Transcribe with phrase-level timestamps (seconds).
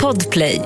[0.00, 0.62] Podplay.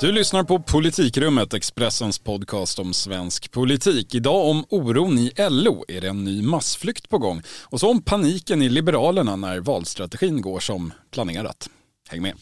[0.00, 4.14] Du lyssnar på Politikrummet, Expressens podcast om svensk politik.
[4.14, 5.84] Idag om oron i LO.
[5.88, 7.42] Är det en ny massflykt på gång?
[7.62, 11.68] Och så om paniken i Liberalerna när valstrategin går som planerat.
[12.08, 12.34] Häng med.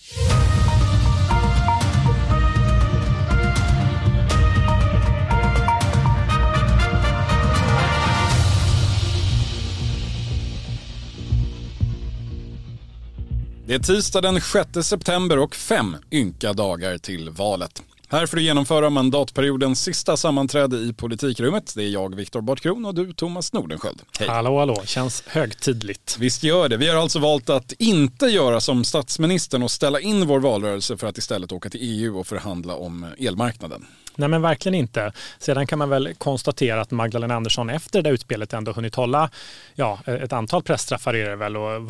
[13.66, 17.82] Det är tisdag den 6 september och fem ynka dagar till valet.
[18.08, 21.72] Här för att genomföra mandatperiodens sista sammanträde i politikrummet.
[21.76, 24.02] Det är jag, Viktor Bartkron och du, Thomas Nordenskjöld.
[24.18, 24.28] Hej.
[24.28, 24.82] Hallå, hallå.
[24.84, 26.16] Känns högtidligt.
[26.18, 26.76] Visst gör det.
[26.76, 31.06] Vi har alltså valt att inte göra som statsministern och ställa in vår valrörelse för
[31.06, 33.86] att istället åka till EU och förhandla om elmarknaden.
[34.16, 35.12] Nej men verkligen inte.
[35.38, 39.30] Sedan kan man väl konstatera att Magdalena Andersson efter det där utspelet ändå hunnit hålla
[39.74, 41.82] ja, ett antal pressträffar är det väl och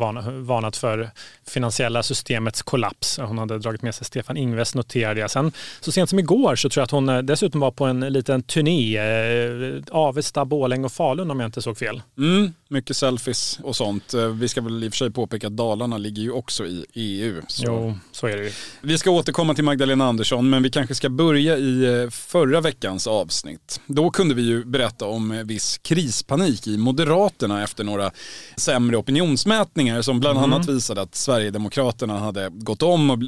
[0.45, 1.09] varnat för
[1.47, 3.19] finansiella systemets kollaps.
[3.19, 5.31] Hon hade dragit med sig Stefan Ingves noterade jag.
[5.31, 7.99] Sen så sent som igår så tror jag att hon eh, dessutom var på en
[7.99, 8.97] liten turné.
[8.97, 12.01] Eh, Avesta, Båläng och Falun om jag inte såg fel.
[12.17, 14.13] Mm, mycket selfies och sånt.
[14.13, 16.85] Eh, vi ska väl i och för sig påpeka att Dalarna ligger ju också i
[16.93, 17.41] EU.
[17.47, 17.63] Så.
[17.65, 18.51] Jo, så är det ju.
[18.81, 23.81] Vi ska återkomma till Magdalena Andersson men vi kanske ska börja i förra veckans avsnitt.
[23.87, 28.11] Då kunde vi ju berätta om viss krispanik i Moderaterna efter några
[28.57, 30.53] sämre opinionsmätningar som bland mm.
[30.53, 33.19] annat visade att Sverigedemokraterna hade gått om och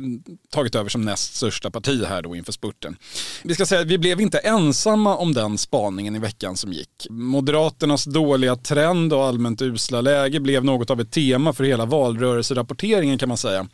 [0.50, 2.96] tagit över som näst största parti här då inför spurten.
[3.44, 7.08] Vi ska säga att vi blev inte ensamma om den spaningen i veckan som gick.
[7.10, 13.18] Moderaternas dåliga trend och allmänt usla läge blev något av ett tema för hela valrörelserapporteringen
[13.18, 13.68] kan man säga.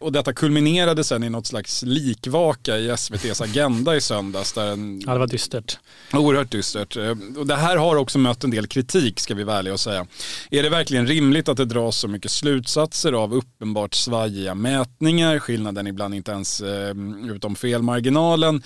[0.00, 5.00] Och detta kulminerade sen i något slags likvaka i SVTs Agenda i söndags där en...
[5.06, 5.78] Ja, det var dystert.
[6.12, 6.96] Oerhört dystert.
[7.36, 10.06] Och det här har också mött en del kritik ska vi vara ärliga och säga.
[10.50, 15.86] Är det verkligen rimligt att det dras så mycket slutsatser av uppenbart svajiga mätningar, skillnaden
[15.86, 16.94] ibland inte ens eh,
[17.34, 18.62] utom felmarginalen?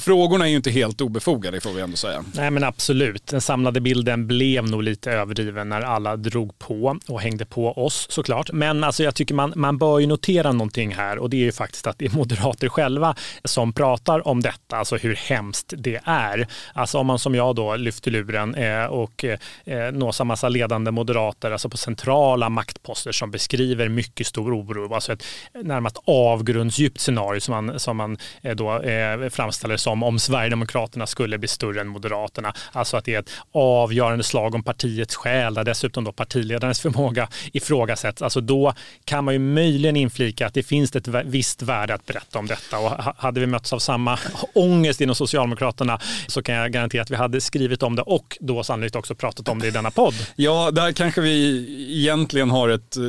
[0.00, 2.24] Frågorna är ju inte helt obefogade får vi ändå säga.
[2.34, 7.20] Nej men absolut, den samlade bilden blev nog lite överdriven när alla drog på och
[7.20, 8.52] hängde på oss såklart.
[8.52, 11.52] Men alltså, jag tycker man, man bör ju notera någonting här och det är ju
[11.52, 13.14] faktiskt att det är moderater själva
[13.44, 16.46] som pratar om detta, alltså hur hemskt det är.
[16.74, 20.90] Alltså om man som jag då lyfter luren eh, och eh, nås av massa ledande
[20.90, 25.24] moderater, alltså på centrala maktposter som beskriver mycket stor oro, alltså ett
[25.62, 31.38] närmast avgrundsdjupt scenario som man, som man eh, då eh, framställer som om Sverigedemokraterna skulle
[31.38, 32.54] bli större än Moderaterna.
[32.72, 37.28] Alltså att det är ett avgörande slag om partiets själ, där dessutom då partiledarens förmåga
[37.52, 38.22] ifrågasätts.
[38.22, 42.38] Alltså då kan man ju möjligen inflika att det finns ett visst värde att berätta
[42.38, 44.18] om detta och hade vi mötts av samma
[44.54, 48.62] ångest inom Socialdemokraterna så kan jag garantera att vi hade skrivit om det och då
[48.64, 50.14] sannolikt också pratat om det i denna podd.
[50.36, 51.66] Ja, där kanske vi
[52.00, 53.02] egentligen har ett eh,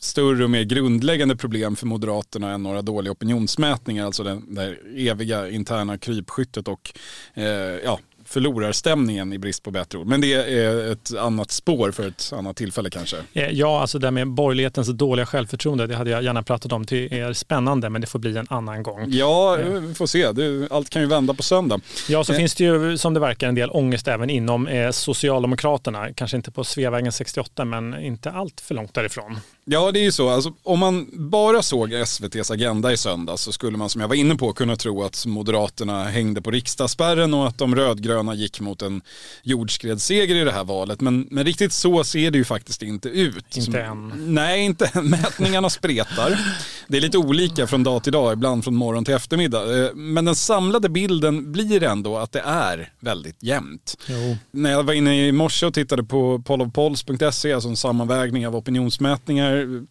[0.00, 5.48] större och mer grundläggande problem för Moderaterna än några dåliga opinionsmätningar, alltså det där eviga
[5.48, 6.92] interna krypskyttet och
[7.34, 7.44] eh,
[7.84, 7.98] ja,
[8.32, 10.06] förlorarstämningen i brist på bättre ord.
[10.06, 13.16] Men det är ett annat spår för ett annat tillfälle kanske.
[13.32, 16.86] Eh, ja, alltså det med borgerlighetens dåliga självförtroende, det hade jag gärna pratat om.
[16.86, 19.06] Det är spännande, men det får bli en annan gång.
[19.08, 19.56] Ja,
[19.88, 20.24] vi får se.
[20.70, 21.80] Allt kan ju vända på söndag.
[22.08, 22.38] Ja, så eh.
[22.38, 26.12] finns det ju som det verkar en del ångest även inom eh, Socialdemokraterna.
[26.12, 29.38] Kanske inte på Sveavägen 68, men inte allt för långt därifrån.
[29.64, 30.28] Ja, det är ju så.
[30.28, 34.14] Alltså, om man bara såg SVTs agenda i söndag så skulle man som jag var
[34.14, 38.82] inne på kunna tro att Moderaterna hängde på riksdagsspärren och att de rödgröna gick mot
[38.82, 39.02] en
[39.42, 41.00] jordskredsseger i det här valet.
[41.00, 43.56] Men, men riktigt så ser det ju faktiskt inte ut.
[43.56, 44.12] Inte än.
[44.34, 45.10] Nej, inte än.
[45.10, 46.40] Mätningarna spretar.
[46.88, 49.84] Det är lite olika från dag till dag, ibland från morgon till eftermiddag.
[49.84, 53.96] Eh, men den samlade bilden blir ändå att det är väldigt jämnt.
[54.06, 54.36] Jo.
[54.50, 59.51] När jag var inne i morse och tittade på pollofpolls.se, alltså en sammanvägning av opinionsmätningar
[59.52, 59.86] pengar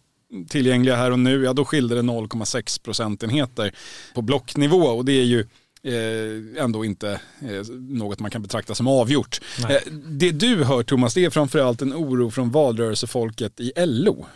[0.48, 3.74] tillgängliga här och nu, ja då skilde det 0,6 procentenheter
[4.14, 5.40] på blocknivå och det är ju
[5.82, 9.40] eh, ändå inte eh, något man kan betrakta som avgjort.
[9.70, 14.26] Eh, det du hör Thomas, det är framförallt en oro från valrörelsefolket i LO.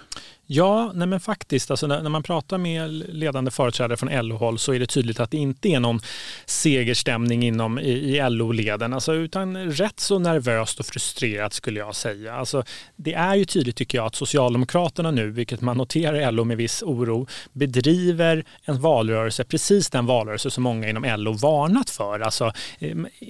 [0.48, 1.70] Ja, nej men faktiskt.
[1.70, 5.30] Alltså när, när, man pratar med ledande företrädare från LO-håll så är det tydligt att
[5.30, 6.00] det inte är någon
[6.46, 12.34] segerstämning inom i, i LO-leden, alltså, utan rätt så nervöst och frustrerat skulle jag säga.
[12.34, 12.64] Alltså,
[12.96, 16.56] det är ju tydligt tycker jag att Socialdemokraterna nu, vilket man noterar i LO med
[16.56, 22.20] viss oro, bedriver en valrörelse, precis den valrörelse som många inom LO varnat för.
[22.20, 22.52] Alltså,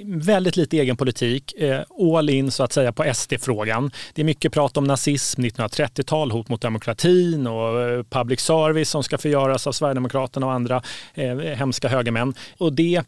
[0.04, 1.80] väldigt lite egen politik, eh,
[2.14, 3.90] all in så att säga på SD-frågan.
[4.14, 8.90] Det är mycket prat om nazism, 1930-tal, hot mot demokrati demokratin och eh, public service
[8.90, 10.82] som ska förgöras av Sverigedemokraterna och andra
[11.14, 12.34] eh, hemska högermän.
[12.58, 13.02] Och det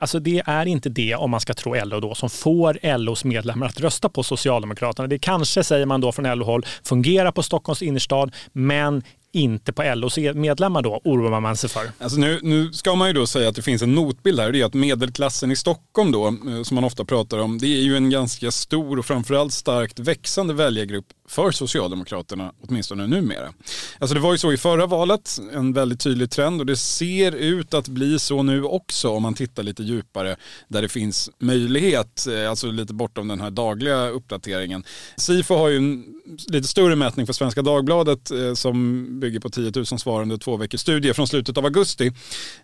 [0.00, 3.66] Alltså det är inte det, om man ska tro LO då, som får LOs medlemmar
[3.66, 5.08] att rösta på Socialdemokraterna.
[5.08, 10.18] Det kanske, säger man då från LO-håll, fungerar på Stockholms innerstad, men inte på LOs
[10.18, 11.90] e- medlemmar då, oroar man sig för?
[11.98, 14.52] Alltså nu, nu ska man ju då säga att det finns en notbild här.
[14.52, 17.82] Det är att medelklassen i Stockholm då, eh, som man ofta pratar om, det är
[17.82, 23.52] ju en ganska stor och framförallt starkt växande väljargrupp för Socialdemokraterna, åtminstone numera.
[23.98, 27.32] Alltså det var ju så i förra valet, en väldigt tydlig trend och det ser
[27.32, 30.36] ut att bli så nu också om man tittar lite djupare
[30.68, 34.84] där det finns möjlighet, eh, alltså lite bortom den här dagliga uppdateringen.
[35.16, 36.04] Sifo har ju en
[36.46, 40.80] lite större mätning för Svenska Dagbladet eh, som bygger på 10 000 svarande två veckors
[40.80, 42.12] studie från slutet av augusti.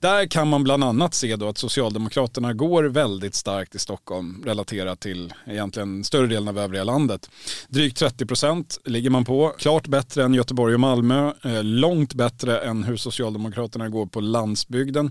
[0.01, 5.01] Där kan man bland annat se då att Socialdemokraterna går väldigt starkt i Stockholm relaterat
[5.01, 7.31] till egentligen större delen av övriga landet.
[7.69, 8.54] Drygt 30 procent
[8.85, 13.89] ligger man på, klart bättre än Göteborg och Malmö, eh, långt bättre än hur Socialdemokraterna
[13.89, 15.11] går på landsbygden.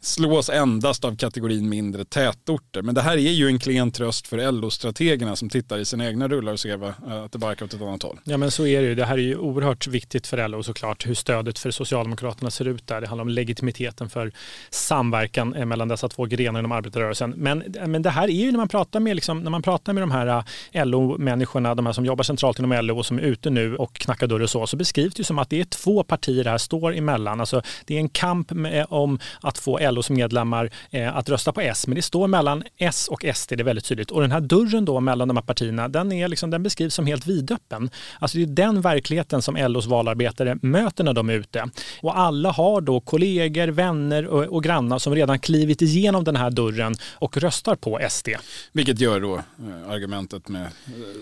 [0.00, 2.82] Slås endast av kategorin mindre tätorter.
[2.82, 6.28] Men det här är ju en klen tröst för LO-strategerna som tittar i sina egna
[6.28, 8.18] rullar och ser va, eh, att det barkar åt ett annat håll.
[8.24, 8.94] Ja men så är det ju.
[8.94, 12.86] Det här är ju oerhört viktigt för LO såklart hur stödet för Socialdemokraterna ser ut
[12.86, 13.00] där.
[13.00, 14.32] Det handlar om legitimiteten för
[14.70, 17.30] samverkan eh, mellan dessa två grenar inom arbetarrörelsen.
[17.36, 20.02] Men, men det här är ju när man pratar med, liksom, när man pratar med
[20.02, 20.44] de här
[20.84, 24.26] LO-människorna, de här som jobbar centralt inom LO och som är ute nu och knackar
[24.26, 26.96] dörr och så, så beskrivs det som att det är två partier det här står
[26.96, 27.40] emellan.
[27.40, 31.60] Alltså, det är en kamp med, om att få LOs medlemmar eh, att rösta på
[31.60, 34.10] S, men det står mellan S och SD, det är väldigt tydligt.
[34.10, 37.06] Och den här dörren då mellan de här partierna, den, är liksom, den beskrivs som
[37.06, 37.90] helt vidöppen.
[38.18, 41.70] Alltså det är den verkligheten som LOs valarbetare möter när de är ute.
[42.00, 46.50] Och alla har då kollegor, vänner och, och grannar som redan klivit igenom den här
[46.50, 48.28] dörren och röstar på SD.
[48.72, 50.70] Vilket gör då eh, argumentet med eh,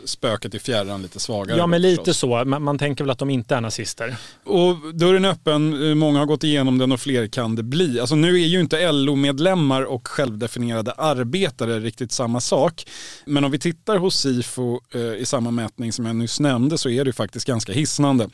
[0.05, 1.50] spöket i fjärran lite svagare.
[1.57, 2.45] Ja, men lite så.
[2.45, 4.17] Man, man, tänker väl att de inte är nazister.
[4.45, 8.01] Och dörren är öppen, eh, många har gått igenom den och fler kan det bli.
[8.01, 12.87] Alltså nu är ju inte LO-medlemmar och självdefinierade arbetare riktigt samma sak.
[13.25, 16.89] Men om vi tittar hos SIFO eh, i samma mätning som jag nyss nämnde så
[16.89, 18.29] är det faktiskt ganska hisnande.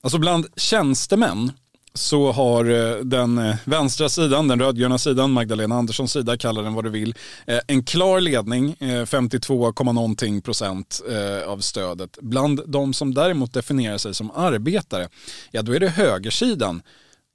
[0.00, 1.52] Alltså bland tjänstemän
[1.94, 6.74] så har eh, den eh, vänstra sidan, den rödgröna sidan, Magdalena Anderssons sida, kalla den
[6.74, 7.14] vad du vill,
[7.46, 11.02] eh, en klar ledning, 52, någonting procent
[11.46, 12.18] av stödet.
[12.20, 15.08] Bland de som däremot definierar sig som arbetare,
[15.50, 16.82] ja då är det högersidan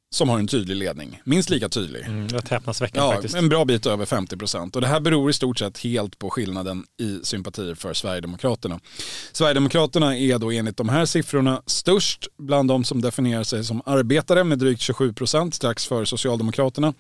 [0.09, 2.05] som har en tydlig ledning, minst lika tydlig.
[2.05, 3.35] Mm, det häpnadsväckande ja, faktiskt.
[3.35, 4.75] En bra bit över 50 procent.
[4.75, 8.79] Och det här beror i stort sett helt på skillnaden i sympatier för Sverigedemokraterna.
[9.31, 14.43] Sverigedemokraterna är då enligt de här siffrorna störst bland de som definierar sig som arbetare
[14.43, 16.93] med drygt 27 procent, strax före Socialdemokraterna.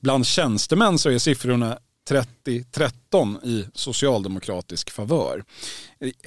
[0.00, 1.78] Bland tjänstemän så är siffrorna
[3.12, 5.44] 13 i socialdemokratisk favör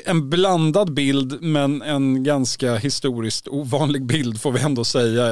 [0.06, 5.24] en blandad bild men en ganska historiskt ovanlig bild får vi ändå säga.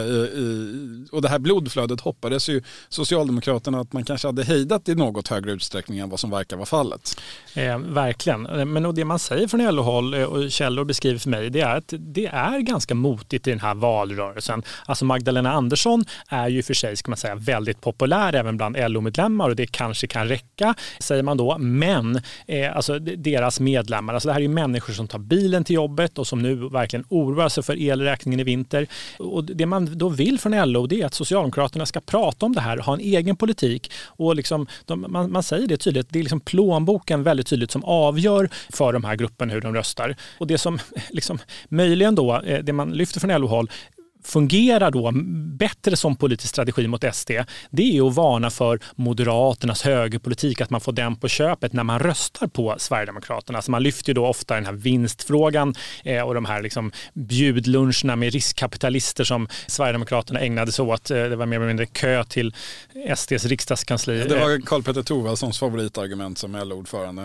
[1.12, 5.52] Och det här blodflödet hoppades ju Socialdemokraterna att man kanske hade hejdat i något högre
[5.52, 7.22] utsträckning än vad som verkar vara fallet.
[7.54, 8.42] Eh, verkligen,
[8.74, 11.94] men det man säger från LO-håll eh, och källor beskriver för mig det är att
[12.00, 14.64] det är ganska motigt i den här valrörelsen.
[14.86, 19.50] Alltså Magdalena Andersson är ju för sig ska man säga väldigt populär även bland LO-medlemmar
[19.50, 21.43] och det kanske kan räcka säger man då.
[21.60, 26.18] Men eh, alltså deras medlemmar, alltså det här är människor som tar bilen till jobbet
[26.18, 28.88] och som nu verkligen oroar sig för elräkningen i vinter.
[29.20, 32.62] Och det man då vill från LO det är att Socialdemokraterna ska prata om det
[32.62, 33.92] här, ha en egen politik.
[34.06, 37.84] Och liksom, de, man, man, säger det tydligt, det är liksom plånboken väldigt tydligt som
[37.84, 40.16] avgör för de här grupperna hur de röstar.
[40.38, 40.80] Och det som
[41.10, 43.70] liksom, möjligen då, eh, det man lyfter från LO-håll,
[44.24, 45.12] fungerar då
[45.58, 47.32] bättre som politisk strategi mot SD,
[47.70, 52.00] det är att varna för Moderaternas högerpolitik, att man får den på köpet när man
[52.00, 53.58] röstar på Sverigedemokraterna.
[53.58, 58.34] Alltså man lyfter då ofta den här vinstfrågan eh, och de här liksom bjudluncherna med
[58.34, 61.12] riskkapitalister som Sverigedemokraterna ägnade sig åt.
[61.12, 62.56] Eh, det var mer eller mindre kö till
[63.16, 64.24] SDs riksdagskansli.
[64.24, 67.22] Det var Karl-Petter Thorwaldssons favoritargument som LO-ordförande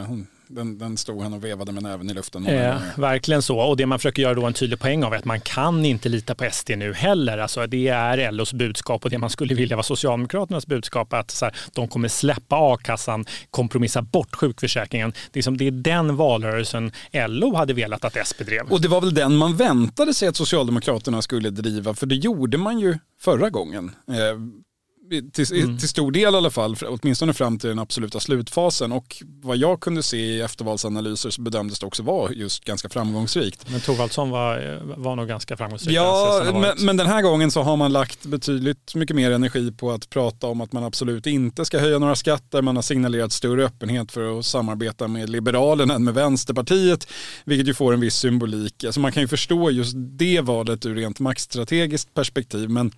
[0.49, 2.47] den, den stod han och vevade med näven i luften.
[2.47, 3.61] Eh, verkligen så.
[3.61, 6.09] Och det man försöker göra då en tydlig poäng av är att man kan inte
[6.09, 7.39] lita på SD nu heller.
[7.39, 11.45] Alltså, det är LOs budskap och det man skulle vilja vara Socialdemokraternas budskap att så
[11.45, 15.13] här, de kommer släppa a-kassan, kompromissa bort sjukförsäkringen.
[15.33, 18.67] Det är, som, det är den valrörelsen LO hade velat att S bedrev.
[18.71, 22.59] Och det var väl den man väntade sig att Socialdemokraterna skulle driva, för det gjorde
[22.59, 23.91] man ju förra gången.
[24.09, 24.15] Eh,
[25.33, 25.79] till, mm.
[25.79, 28.93] till stor del i alla fall, åtminstone fram till den absoluta slutfasen.
[28.93, 33.71] Och vad jag kunde se i eftervalsanalyser så bedömdes det också vara just ganska framgångsrikt.
[33.71, 35.97] Men Thorvaldsson var, var nog ganska framgångsrik.
[35.97, 39.91] Ja, men, men, den här gången så har man lagt betydligt mycket mer energi på
[39.91, 42.63] att prata om att man absolut inte ska höja några skatter.
[42.63, 47.09] Man har signalerat större öppenhet för att samarbeta med Liberalerna än med Vänsterpartiet,
[47.45, 48.85] vilket ju får en viss symbolik.
[48.85, 52.93] Alltså man kan ju förstå just det valet ur rent maktstrategiskt perspektiv, men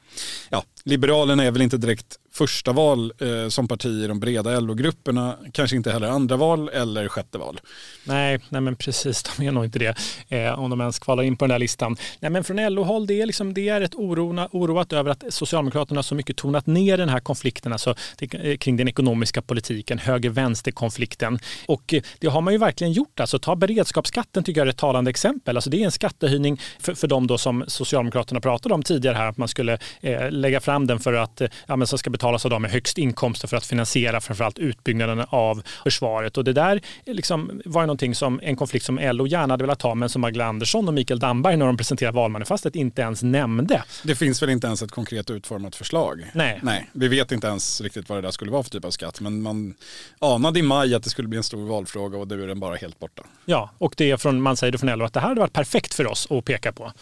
[0.50, 5.36] ja, Liberalerna är väl inte direkt första val eh, som parti i de breda LO-grupperna,
[5.52, 7.60] kanske inte heller andra val eller sjätte val.
[8.04, 9.96] Nej, nej men precis, de är nog inte det,
[10.28, 11.96] eh, om de ens kvalar in på den där listan.
[12.20, 16.02] Nej, men från LO-håll, det är, liksom, det är ett orona, oroat över att Socialdemokraterna
[16.02, 21.38] så mycket tonat ner den här konflikten, alltså det, eh, kring den ekonomiska politiken, höger-vänster-konflikten.
[21.66, 23.20] Och eh, det har man ju verkligen gjort.
[23.20, 25.56] Alltså, ta beredskapsskatten tycker jag är ett talande exempel.
[25.56, 29.28] Alltså, det är en skattehöjning för, för de då som Socialdemokraterna pratade om tidigare här,
[29.28, 32.44] att man skulle eh, lägga fram den för att, eh, ja, men så ska betalas
[32.44, 36.36] av de med högst inkomster för att finansiera framförallt utbyggnaden av försvaret.
[36.36, 39.94] Och det där liksom var någonting som, en konflikt som LO gärna hade velat ta,
[39.94, 43.82] men som Magdalena Andersson och Mikael Damberg när de presenterade valmanifestet inte ens nämnde.
[44.04, 46.30] Det finns väl inte ens ett konkret utformat förslag?
[46.34, 46.60] Nej.
[46.62, 46.90] Nej.
[46.92, 49.42] Vi vet inte ens riktigt vad det där skulle vara för typ av skatt, men
[49.42, 49.74] man
[50.18, 52.76] anade i maj att det skulle bli en stor valfråga och nu är den bara
[52.76, 53.22] helt borta.
[53.44, 55.52] Ja, och det är från, man säger det från LO att det här hade varit
[55.52, 56.92] perfekt för oss att peka på.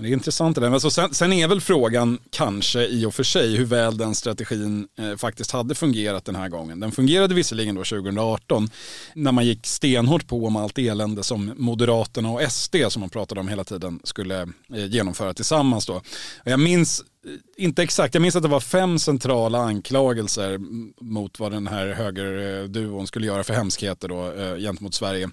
[0.00, 0.70] Det är intressant det där.
[0.70, 4.88] Alltså sen, sen, är väl frågan kanske i och för sig hur väl den strategin
[4.98, 6.80] eh, faktiskt hade fungerat den här gången.
[6.80, 8.70] Den fungerade visserligen då 2018
[9.14, 13.40] när man gick stenhårt på om allt elände som Moderaterna och SD som man pratade
[13.40, 14.42] om hela tiden skulle
[14.74, 15.94] eh, genomföra tillsammans då.
[15.94, 16.02] Och
[16.44, 17.04] jag minns
[17.56, 20.58] inte exakt, jag minns att det var fem centrala anklagelser
[21.00, 25.30] mot vad den här högerduon skulle göra för hemskheter då, eh, gentemot Sverige.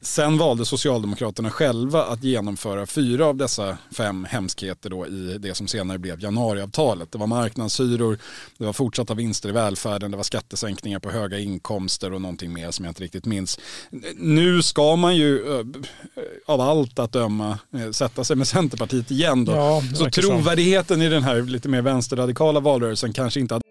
[0.00, 5.68] Sen valde Socialdemokraterna själva att genomföra fyra av dessa fem hemskheter då i det som
[5.68, 7.12] senare blev januariavtalet.
[7.12, 8.18] Det var marknadshyror,
[8.58, 12.70] det var fortsatta vinster i välfärden, det var skattesänkningar på höga inkomster och någonting mer
[12.70, 13.58] som jag inte riktigt minns.
[14.16, 15.66] Nu ska man ju eh,
[16.46, 19.52] av allt att döma eh, sätta sig med Centerpartiet igen då.
[19.52, 23.64] Ja, så trovärdigheten i den här här lite mer vänsterradikala valrörelsen kanske inte hade...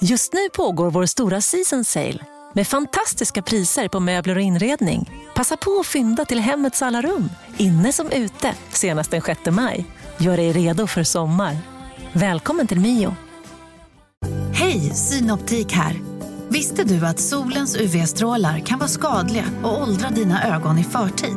[0.00, 2.18] Just nu pågår vår stora season sale
[2.54, 5.10] med fantastiska priser på möbler och inredning.
[5.34, 9.84] Passa på att fynda till hemmets alla rum, inne som ute, senast den 6 maj.
[10.18, 11.58] Gör dig redo för sommar.
[12.12, 13.16] Välkommen till Mio.
[14.52, 16.00] Hej, Synoptik här.
[16.48, 21.36] Visste du att solens UV-strålar kan vara skadliga och åldra dina ögon i förtid?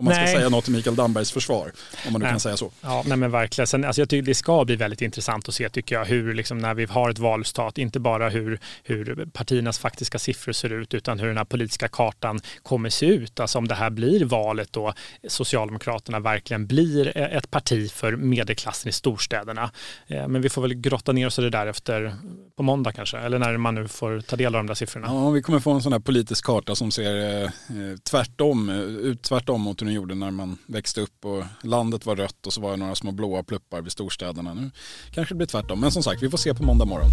[0.00, 0.26] Om man nej.
[0.26, 1.72] ska säga något i Mikael Dambergs försvar.
[2.06, 2.32] Om man nu nej.
[2.32, 2.70] kan säga så.
[2.80, 3.66] Ja, nej men verkligen.
[3.66, 6.58] Sen, alltså jag tycker det ska bli väldigt intressant att se tycker jag hur liksom
[6.58, 11.18] när vi har ett valstat, inte bara hur, hur partiernas faktiska siffror ser ut utan
[11.18, 13.40] hur den här politiska kartan kommer se ut.
[13.40, 14.94] Alltså om det här blir valet då
[15.28, 19.70] Socialdemokraterna verkligen blir ett parti för medelklassen i storstäderna.
[20.06, 22.14] Eh, men vi får väl grotta ner oss i det där efter
[22.56, 25.06] på måndag kanske, eller när man nu får ta del av de där siffrorna.
[25.06, 27.50] Ja, vi kommer få en sån här politisk karta som ser eh,
[28.10, 32.52] tvärtom ut tvärtom mot den gjorde när man växte upp och landet var rött och
[32.52, 34.54] så var det några små blåa pluppar vid storstäderna.
[34.54, 34.70] Nu
[35.10, 37.10] kanske det blir tvärtom, men som sagt vi får se på måndag morgon.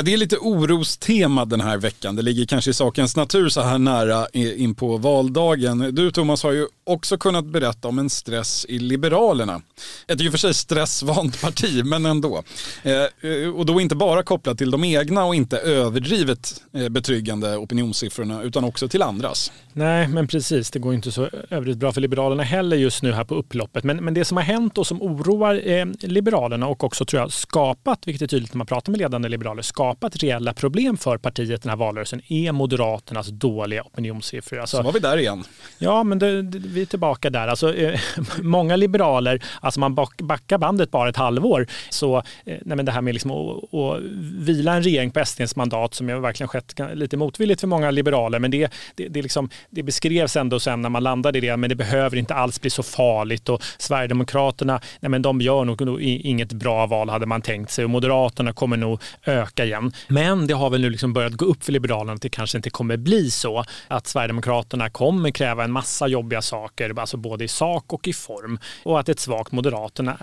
[0.00, 2.16] Ja, det är lite orostema den här veckan.
[2.16, 5.94] Det ligger kanske i sakens natur så här nära in på valdagen.
[5.94, 9.62] Du Thomas har ju också kunnat berätta om en stress i Liberalerna.
[10.06, 12.42] Ett i och för sig stressvant parti, men ändå.
[12.82, 18.42] Eh, och då inte bara kopplat till de egna och inte överdrivet eh, betryggande opinionssiffrorna
[18.42, 19.52] utan också till andras.
[19.72, 20.70] Nej, men precis.
[20.70, 23.84] Det går inte så överdrivet bra för Liberalerna heller just nu här på upploppet.
[23.84, 27.32] Men, men det som har hänt och som oroar eh, Liberalerna och också tror jag
[27.32, 29.89] skapat, vilket är tydligt när man pratar med ledande liberaler, skapat
[30.22, 34.58] reella problem för partiet den här valrörelsen är Moderaternas dåliga opinionssiffror.
[34.60, 35.44] Alltså, så var vi där igen.
[35.78, 37.48] Ja, men det, det, vi är tillbaka där.
[37.48, 38.00] Alltså, eh,
[38.42, 43.00] många liberaler, alltså man backar bandet bara ett halvår, så eh, nej, men det här
[43.00, 47.16] med liksom att, att vila en regering på SDs mandat som ju verkligen skett lite
[47.16, 51.02] motvilligt för många liberaler, men det, det, det, liksom, det beskrevs ändå sen när man
[51.02, 55.22] landade i det, men det behöver inte alls bli så farligt och Sverigedemokraterna, nej, men
[55.22, 59.64] de gör nog inget bra val hade man tänkt sig och Moderaterna kommer nog öka
[59.64, 59.79] igen.
[60.08, 62.70] Men det har väl nu liksom börjat gå upp för Liberalerna att det kanske inte
[62.70, 67.92] kommer bli så att Sverigedemokraterna kommer kräva en massa jobbiga saker, alltså både i sak
[67.92, 68.58] och i form.
[68.82, 70.16] Och att ett svagt Moderaterna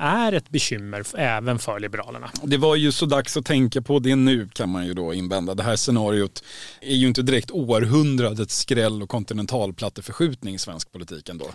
[0.00, 2.30] är ett bekymmer även för Liberalerna.
[2.42, 5.54] Det var ju så dags att tänka på det nu kan man ju då invända.
[5.54, 6.44] Det här scenariot
[6.80, 11.46] är ju inte direkt århundradets skräll och kontinentalplatteförskjutning i svensk politik ändå.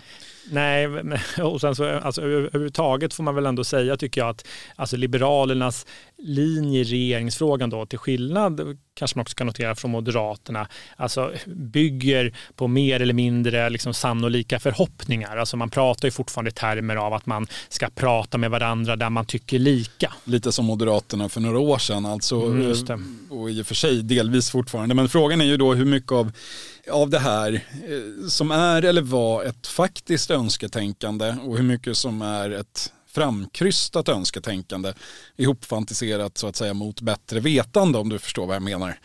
[0.50, 0.86] Nej,
[1.42, 5.86] och sen så alltså, överhuvudtaget får man väl ändå säga tycker jag att alltså, Liberalernas
[6.22, 12.34] linje i regeringsfrågan då, till skillnad kanske man också kan notera från Moderaterna, alltså bygger
[12.56, 15.36] på mer eller mindre liksom sannolika förhoppningar.
[15.36, 19.10] Alltså man pratar ju fortfarande i termer av att man ska prata med varandra där
[19.10, 20.12] man tycker lika.
[20.24, 24.50] Lite som Moderaterna för några år sedan, alltså, mm, och i och för sig delvis
[24.50, 24.94] fortfarande.
[24.94, 26.32] Men frågan är ju då hur mycket av,
[26.90, 32.22] av det här eh, som är eller var ett faktiskt önsketänkande och hur mycket som
[32.22, 34.94] är ett framkrystat önsketänkande
[35.36, 38.98] ihopfantiserat så att säga mot bättre vetande om du förstår vad jag menar.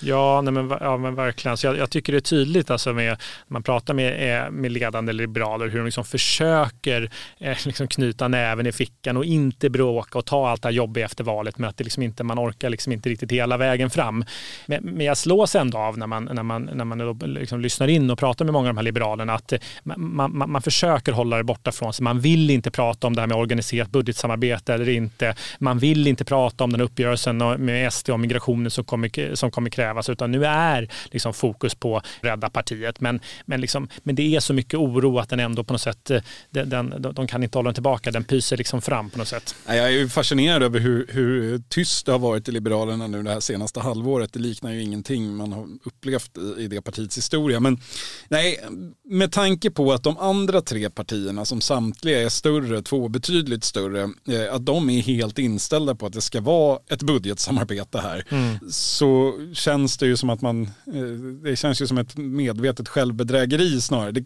[0.00, 1.56] Ja, nej men, ja men verkligen.
[1.56, 4.72] Så jag, jag, tycker det är tydligt alltså med, när man pratar med, eh, med
[4.72, 10.18] ledande liberaler hur de liksom försöker eh, liksom knyta näven i fickan och inte bråka
[10.18, 12.70] och ta allt det här jobbiga efter valet men att det liksom inte, man orkar
[12.70, 14.24] liksom inte riktigt hela vägen fram.
[14.66, 18.10] Men, men jag slås ändå av när man, när man, när man liksom lyssnar in
[18.10, 21.36] och pratar med många av de här liberalerna att eh, man, man, man försöker hålla
[21.36, 22.04] det borta från sig.
[22.04, 25.34] Man vill inte prata om det här med organiserat budgetsamarbete eller inte.
[25.58, 29.70] Man vill inte prata om den uppgörelsen med SD om migrationen som kommer, som kommer
[29.70, 33.00] kräva krävas, utan nu är liksom fokus på rädda partiet.
[33.00, 36.10] Men, men, liksom, men det är så mycket oro att den ändå på något sätt,
[36.10, 39.28] eh, den, den, de kan inte hålla den tillbaka, den pyser liksom fram på något
[39.28, 39.54] sätt.
[39.66, 43.40] Jag är fascinerad över hur, hur tyst det har varit i Liberalerna nu det här
[43.40, 44.32] senaste halvåret.
[44.32, 47.60] Det liknar ju ingenting man har upplevt i, i det partiets historia.
[47.60, 47.80] Men
[48.28, 48.58] nej,
[49.04, 54.02] med tanke på att de andra tre partierna som samtliga är större, två betydligt större,
[54.02, 58.58] eh, att de är helt inställda på att det ska vara ett budgetsamarbete här, mm.
[58.70, 60.62] så känns känns det ju som att man,
[60.94, 61.02] eh,
[61.44, 64.12] det känns ju som ett medvetet självbedrägeri snarare.
[64.12, 64.24] Det,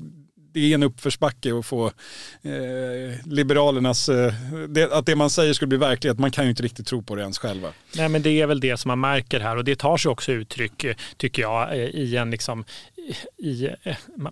[0.52, 1.86] det är en uppförsbacke att få
[2.42, 4.34] eh, Liberalernas, eh,
[4.68, 7.14] det, att det man säger skulle bli verklighet, man kan ju inte riktigt tro på
[7.14, 7.68] det ens själva.
[7.96, 10.32] Nej men det är väl det som man märker här och det tar sig också
[10.32, 12.64] uttryck, tycker jag, eh, i en liksom
[13.38, 13.68] i,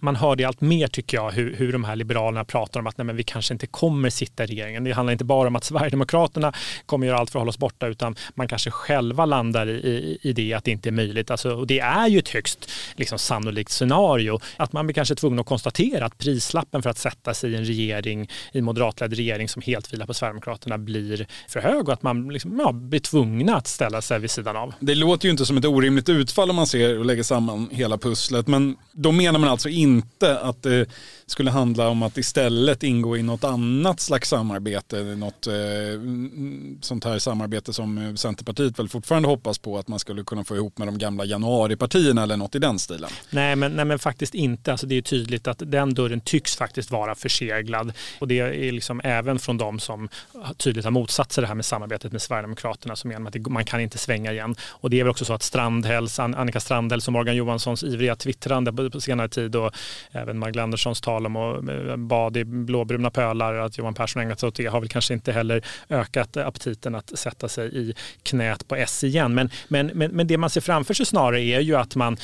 [0.00, 2.98] man hör det allt mer tycker jag hur, hur de här liberalerna pratar om att
[2.98, 4.84] nej, men vi kanske inte kommer sitta i regeringen.
[4.84, 6.52] Det handlar inte bara om att Sverigedemokraterna
[6.86, 10.18] kommer göra allt för att hålla oss borta utan man kanske själva landar i, i,
[10.22, 11.30] i det att det inte är möjligt.
[11.30, 15.38] Alltså, och det är ju ett högst liksom, sannolikt scenario att man blir kanske tvungen
[15.38, 19.48] att konstatera att prislappen för att sätta sig i en regering, i en moderatledd regering
[19.48, 23.56] som helt vilar på Sverigedemokraterna blir för hög och att man liksom, ja, blir tvungna
[23.56, 24.74] att ställa sig vid sidan av.
[24.80, 27.98] Det låter ju inte som ett orimligt utfall om man ser och lägger samman hela
[27.98, 30.86] pusslet men då menar man alltså inte att det
[31.26, 35.54] skulle handla om att istället ingå i något annat slags samarbete, något eh,
[35.94, 40.56] mm, sånt här samarbete som Centerpartiet väl fortfarande hoppas på att man skulle kunna få
[40.56, 43.10] ihop med de gamla januaripartierna eller något i den stilen.
[43.30, 44.70] Nej, men, nej, men faktiskt inte.
[44.70, 49.00] Alltså, det är tydligt att den dörren tycks faktiskt vara förseglad och det är liksom
[49.04, 50.08] även från de som
[50.56, 53.80] tydligt har motsatt sig det här med samarbetet med Sverigedemokraterna som menar att man kan
[53.80, 54.56] inte svänga igen.
[54.62, 58.57] Och det är väl också så att Strandhälls, Annika Strandhäll som Morgan Johanssons ivriga twittrande
[58.64, 59.72] på senare tid och
[60.12, 64.40] även Magdalena Anderssons tal om att eh, bad i blåbruna pölar, att Johan Persson ägnat
[64.40, 68.68] sig åt det, har väl kanske inte heller ökat aptiten att sätta sig i knät
[68.68, 69.34] på S igen.
[69.34, 72.16] Men, men, men, men det man ser framför sig snarare är ju att man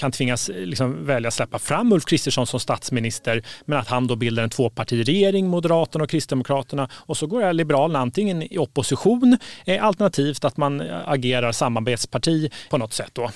[0.00, 4.16] kan tvingas liksom välja att släppa fram Ulf Kristersson som statsminister, men att han då
[4.16, 10.44] bildar en tvåpartiregering, Moderaterna och Kristdemokraterna, och så går Liberalerna antingen i opposition, eh, alternativt
[10.44, 13.30] att man agerar samarbetsparti på något sätt då.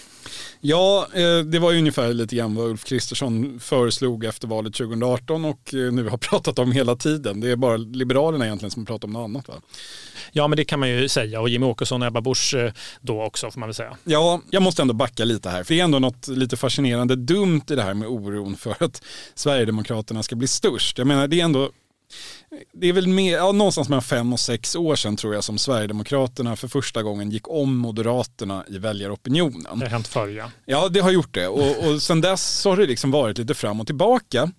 [0.60, 5.44] Ja, eh, det var ju ungefär lite grann vad Ulf Kristersson föreslog efter valet 2018
[5.44, 7.40] och eh, nu har pratat om hela tiden.
[7.40, 9.54] Det är bara Liberalerna egentligen som pratar om något annat va?
[10.32, 13.22] Ja, men det kan man ju säga och Jimmie Åkesson och Ebba Busch eh, då
[13.22, 13.96] också får man väl säga.
[14.04, 17.62] Ja, jag måste ändå backa lite här, för det är ändå något lite fascinerande dumt
[17.70, 19.02] i det här med oron för att
[19.34, 20.98] Sverigedemokraterna ska bli störst.
[20.98, 21.70] Jag menar, det är ändå
[22.72, 25.58] det är väl mer, ja, någonstans mellan fem och sex år sedan tror jag som
[25.58, 29.78] Sverigedemokraterna för första gången gick om Moderaterna i väljaropinionen.
[29.78, 30.50] Det har hänt förr ja.
[30.66, 33.80] Ja det har gjort det och, och sen dess har det liksom varit lite fram
[33.80, 34.50] och tillbaka.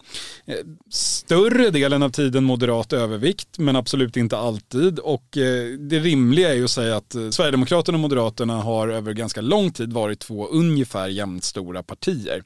[0.45, 0.55] Eh,
[0.89, 6.55] större delen av tiden moderat övervikt men absolut inte alltid och eh, det rimliga är
[6.55, 10.47] ju att säga att eh, Sverigedemokraterna och Moderaterna har över ganska lång tid varit två
[10.47, 12.43] ungefär jämnt stora partier.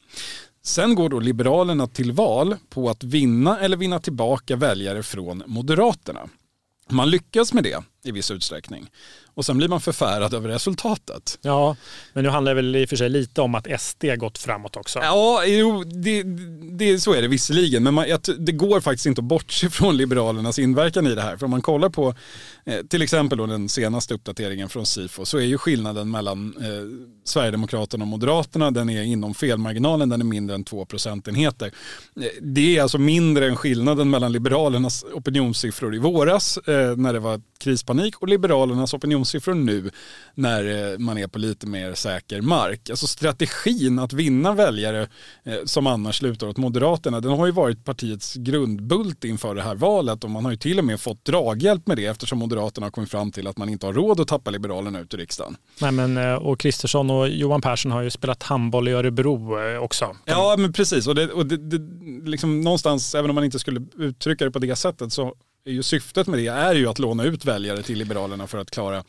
[0.63, 6.29] Sen går då Liberalerna till val på att vinna eller vinna tillbaka väljare från Moderaterna.
[6.89, 8.89] Man lyckas med det i viss utsträckning
[9.39, 11.39] och sen blir man förfärad över resultatet.
[11.41, 11.75] Ja,
[12.13, 14.75] men nu handlar det väl i och för sig lite om att SD gått framåt
[14.75, 14.99] också.
[14.99, 16.23] Ja, jo, det,
[16.77, 18.05] det, så är det visserligen, men man,
[18.37, 21.37] det går faktiskt inte att bortse från Liberalernas inverkan i det här.
[21.37, 22.13] För om man kollar på
[22.65, 27.09] eh, till exempel då den senaste uppdateringen från Sifo så är ju skillnaden mellan eh,
[27.23, 31.71] Sverigedemokraterna och Moderaterna, den är inom felmarginalen, den är mindre än två procentenheter.
[32.21, 37.19] Eh, det är alltså mindre än skillnaden mellan Liberalernas opinionssiffror i våras eh, när det
[37.19, 39.91] var kris krispanik och Liberalernas opinionssiffror nu
[40.35, 42.89] när eh, man är på lite mer säker mark.
[42.89, 45.07] Alltså strategin att vinna väljare
[45.43, 49.75] eh, som annars lutar åt Moderaterna, den har ju varit partiets grundbult inför det här
[49.75, 52.91] valet och man har ju till och med fått draghjälp med det eftersom Moderaterna har
[52.91, 55.55] kommit fram till att man inte har råd att tappa Liberalerna ut i riksdagen.
[55.81, 60.15] Nej, men, eh, och Kristersson och Johan Persson har ju spelat handboll i Örebro också.
[60.25, 61.07] Ja, men precis.
[61.07, 61.79] Och, det, och det, det,
[62.29, 65.33] liksom någonstans, även om man inte skulle uttrycka det på det sättet, så
[65.69, 68.71] är ju syftet med det är ju att låna ut väljare till Liberalerna för att
[68.71, 69.03] klara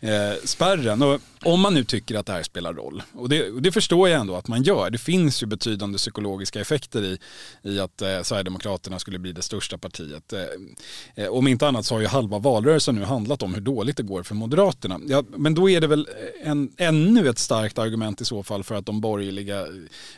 [0.00, 1.02] eh, spärren.
[1.02, 4.08] Och om man nu tycker att det här spelar roll, och det, och det, förstår
[4.08, 7.18] jag ändå att man gör, det finns ju betydande psykologiska effekter i,
[7.62, 10.32] i att eh, Sverigedemokraterna skulle bli det största partiet.
[10.32, 13.96] Eh, eh om inte annat så har ju halva valrörelsen nu handlat om hur dåligt
[13.96, 15.00] det går för Moderaterna.
[15.08, 16.08] Ja, men då är det väl
[16.44, 19.66] en, ännu ett starkt argument i så fall för att de borgerliga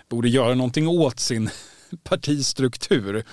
[0.08, 1.50] borde göra någonting åt sin
[2.04, 3.24] partistruktur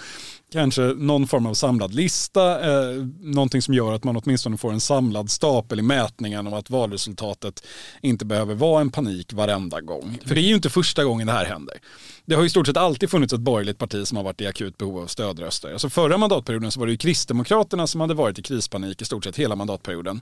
[0.51, 4.79] kanske någon form av samlad lista, eh, någonting som gör att man åtminstone får en
[4.79, 7.63] samlad stapel i mätningen om att valresultatet
[8.01, 10.19] inte behöver vara en panik varenda gång.
[10.25, 11.77] För det är ju inte första gången det här händer.
[12.25, 14.77] Det har i stort sett alltid funnits ett borgerligt parti som har varit i akut
[14.77, 15.71] behov av stödröster.
[15.71, 19.23] Alltså förra mandatperioden så var det ju Kristdemokraterna som hade varit i krispanik i stort
[19.23, 20.21] sett hela mandatperioden.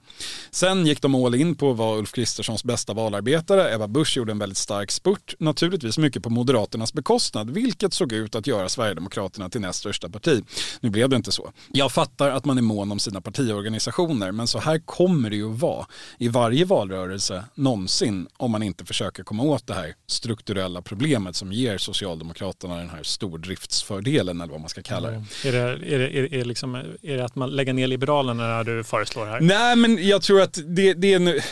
[0.52, 3.76] Sen gick de all in på att vara Ulf Kristerssons bästa valarbetare.
[3.76, 8.36] Ebba Busch gjorde en väldigt stark spurt, naturligtvis mycket på Moderaternas bekostnad, vilket såg ut
[8.36, 10.44] att göra Sverigedemokraterna till näst största parti.
[10.82, 11.52] Nu blev det inte så.
[11.68, 15.54] Jag fattar att man är mån om sina partiorganisationer, men så här kommer det ju
[15.54, 15.86] att vara
[16.18, 21.54] i varje valrörelse någonsin om man inte försöker komma åt det här strukturella problemet som
[21.54, 25.48] ger Socialdemokraterna den här stordriftsfördelen eller vad man ska kalla det.
[25.48, 25.60] Är det,
[25.96, 29.26] är det, är det, liksom, är det att man lägger ner Liberalerna när du föreslår
[29.26, 29.40] här?
[29.42, 31.44] Nej, men jag tror att det, det,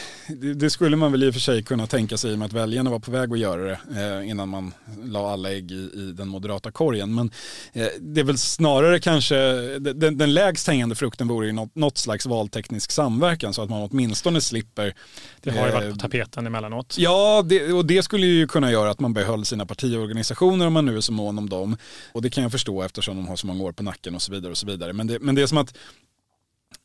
[0.56, 2.54] det skulle man väl i och för sig kunna tänka sig i och med att
[2.54, 3.80] väljarna var på väg att göra det
[4.22, 4.74] eh, innan man
[5.04, 7.16] la alla ägg i, i den moderata korgen.
[7.16, 7.32] Men
[7.74, 9.36] eh, det är väl snarare kanske,
[9.80, 13.90] den, den lägst hängande frukten vore ju något, något slags valteknisk samverkan så att man
[13.92, 14.94] åtminstone slipper.
[15.42, 16.96] Det har ju varit på eh, tapeten emellanåt.
[16.98, 20.27] Ja, det, och det skulle ju kunna göra att man behöll sina partiorganisationer
[20.68, 21.78] om man nu är så mån om dem.
[22.12, 24.32] Och det kan jag förstå eftersom de har så många år på nacken och så
[24.32, 24.52] vidare.
[24.52, 24.94] och så vidare.
[24.94, 25.78] Men det, men det är som att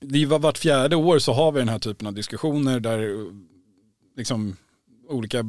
[0.01, 3.27] det var vart fjärde år så har vi den här typen av diskussioner där
[4.17, 4.57] liksom
[5.09, 5.45] olika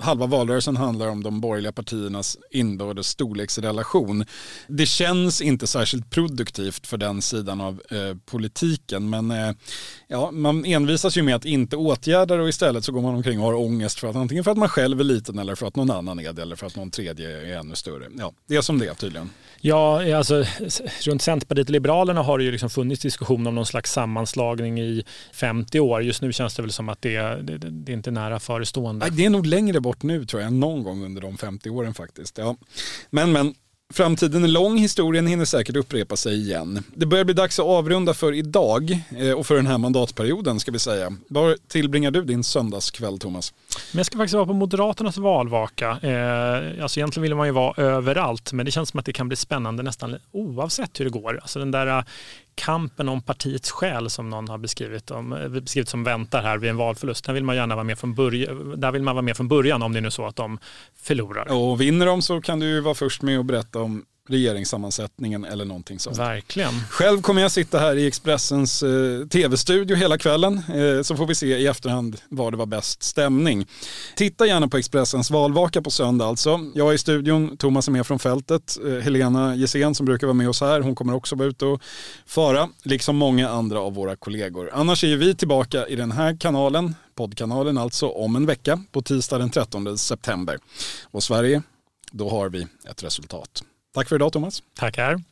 [0.00, 4.24] halva valrörelsen handlar om de borgerliga partiernas inbördes storleksrelation.
[4.68, 9.54] Det känns inte särskilt produktivt för den sidan av eh, politiken men eh,
[10.08, 13.40] ja, man envisas ju med att inte åtgärda det och istället så går man omkring
[13.40, 15.76] och har ångest för att antingen för att man själv är liten eller för att
[15.76, 18.08] någon annan är det eller för att någon tredje är ännu större.
[18.18, 19.30] Ja, det är som det är tydligen.
[19.60, 20.44] Ja, alltså
[21.00, 25.04] runt Centerpartiet och Liberalerna har det ju liksom funnits diskussion om någon slags sammanslagning i
[25.32, 26.02] 50 år.
[26.02, 29.10] Just nu känns det väl som att det, det, det är inte nära förestående.
[29.10, 31.94] Det är nog längre längre bort nu tror jag, någon gång under de 50 åren
[31.94, 32.38] faktiskt.
[32.38, 32.56] Ja.
[33.10, 33.54] Men, men
[33.92, 36.84] Framtiden är lång, historien hinner säkert upprepa sig igen.
[36.94, 40.70] Det börjar bli dags att avrunda för idag eh, och för den här mandatperioden ska
[40.70, 41.12] vi säga.
[41.28, 43.54] Var tillbringar du din söndagskväll Thomas?
[43.92, 45.88] Men jag ska faktiskt vara på Moderaternas valvaka.
[46.02, 49.28] Eh, alltså egentligen vill man ju vara överallt men det känns som att det kan
[49.28, 51.38] bli spännande nästan oavsett hur det går.
[51.42, 52.04] Alltså den där eh,
[52.54, 56.70] kampen om partiets själ som någon har beskrivit, om, eh, beskrivit som väntar här vid
[56.70, 57.24] en valförlust.
[57.24, 59.82] Där vill man gärna vara med från början, där vill man vara med från början
[59.82, 60.58] om det är nu så att de
[60.96, 61.52] förlorar.
[61.52, 65.98] Och vinner de så kan du vara först med att berätta om regeringssammansättningen eller någonting
[65.98, 66.18] sånt.
[66.18, 66.72] Verkligen.
[66.90, 71.34] Själv kommer jag sitta här i Expressens eh, tv-studio hela kvällen eh, så får vi
[71.34, 73.66] se i efterhand var det var bäst stämning.
[74.16, 76.60] Titta gärna på Expressens valvaka på söndag alltså.
[76.74, 78.78] Jag är i studion, Thomas är med från fältet.
[78.86, 81.82] Eh, Helena Gissén som brukar vara med oss här, hon kommer också vara ute och
[82.26, 84.70] fara, liksom många andra av våra kollegor.
[84.72, 89.38] Annars är vi tillbaka i den här kanalen, poddkanalen alltså, om en vecka på tisdag
[89.38, 90.58] den 13 september.
[91.10, 91.62] Och Sverige,
[92.12, 93.62] då har vi ett resultat.
[93.94, 94.62] Tack för idag Thomas.
[94.74, 95.22] Tackar.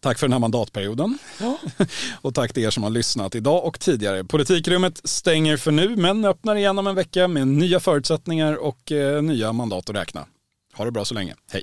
[0.00, 1.18] Tack för den här mandatperioden.
[1.40, 1.58] Ja.
[2.22, 4.24] och tack till er som har lyssnat idag och tidigare.
[4.24, 9.22] Politikrummet stänger för nu men öppnar igen om en vecka med nya förutsättningar och eh,
[9.22, 10.26] nya mandat att räkna.
[10.74, 11.34] Ha det bra så länge.
[11.52, 11.62] Hej.